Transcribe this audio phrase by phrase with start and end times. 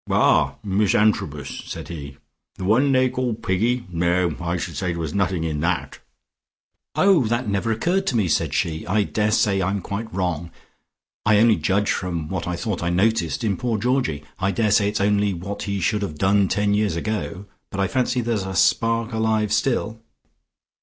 [0.09, 2.17] "Ah, Miss Antrobus," said he.
[2.55, 3.85] "The one I think they call Piggy.
[3.91, 5.99] No, I should say there was nothing in that."
[6.95, 8.83] "Oh, that had never occurred to me," said she.
[8.87, 10.49] "I daresay I'm quite wrong.
[11.23, 14.23] I only judged from what I thought I noticed in poor Georgie.
[14.39, 18.21] I daresay it's only what he should have done ten years ago, but I fancy
[18.21, 19.99] there's a spark alive still.